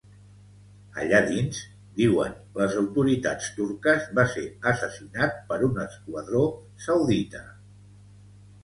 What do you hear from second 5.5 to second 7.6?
per un esquadró saudita.